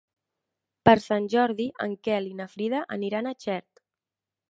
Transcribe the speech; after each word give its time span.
Per 0.89 0.95
Sant 1.03 1.27
Jordi 1.35 1.69
en 1.87 1.95
Quel 2.09 2.33
i 2.33 2.35
na 2.43 2.51
Frida 2.57 2.83
aniran 3.01 3.35
a 3.35 3.39
Xert. 3.47 3.89